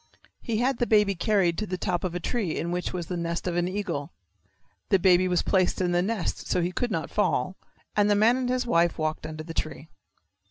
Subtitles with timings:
[0.41, 3.15] He had the baby carried to the top of a tree in which was the
[3.15, 4.11] nest of an eagle.
[4.89, 7.55] The baby was placed in the nest so he could not fall,
[7.95, 9.89] and the man and his wife walked under the tree.